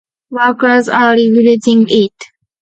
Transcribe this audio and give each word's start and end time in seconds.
Workers 0.31 0.89
are 0.89 1.13
rebuilding 1.13 1.85
it. 1.89 2.23